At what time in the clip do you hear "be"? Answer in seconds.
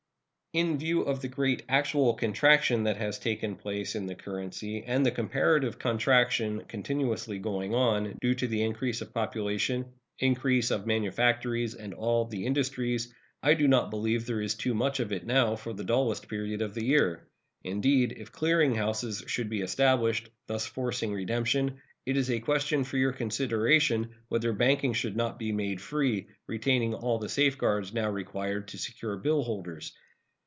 19.49-19.61, 25.39-25.53